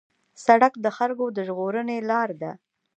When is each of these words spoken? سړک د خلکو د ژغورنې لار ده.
سړک 0.45 0.73
د 0.85 0.87
خلکو 0.97 1.25
د 1.35 1.37
ژغورنې 1.47 1.97
لار 2.09 2.29
ده. 2.41 2.51